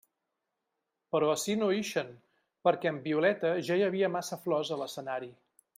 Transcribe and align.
Però 1.15 1.29
ací 1.33 1.55
no 1.59 1.67
ixen, 1.81 2.09
perquè 2.69 2.93
amb 2.93 3.07
Violeta 3.11 3.53
ja 3.69 3.79
hi 3.83 3.87
havia 3.91 4.15
massa 4.19 4.45
flors 4.47 4.75
a 4.79 4.83
l'escenari. 4.85 5.35